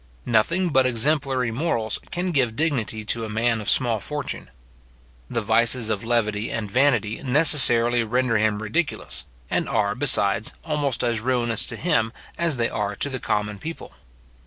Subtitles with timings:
[0.25, 4.49] Nothing but exemplary morals can give dignity to a man of small fortune.
[5.29, 11.21] The vices of levity and vanity necessarily render him ridiculous, and are, besides, almost as
[11.21, 13.93] ruinous to him as they are to the common people.